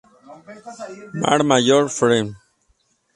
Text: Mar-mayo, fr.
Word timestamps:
Mar-mayo, 1.21 1.77
fr. 1.97 2.11